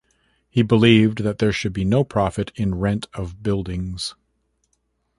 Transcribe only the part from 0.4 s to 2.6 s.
He believed that there should be no profit